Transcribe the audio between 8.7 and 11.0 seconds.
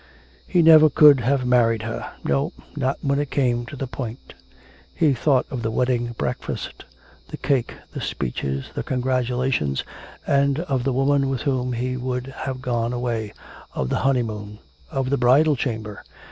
the congratulations, and of the